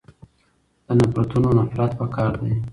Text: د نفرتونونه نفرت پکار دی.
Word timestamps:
د 0.85 0.87
نفرتونونه 0.99 1.51
نفرت 1.67 1.91
پکار 1.99 2.33
دی. 2.41 2.53